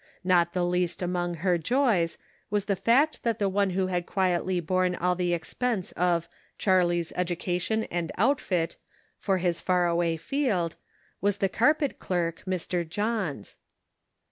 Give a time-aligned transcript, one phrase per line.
[0.23, 2.17] Not the least among her joys
[2.49, 6.27] was the fact that the one who had quietly borne all the expense of"
[6.57, 8.77] Charlie's education and outfit
[9.19, 10.75] for his far away field,
[11.21, 12.83] was the carpet clerk, Mr.
[12.83, 13.59] Johns.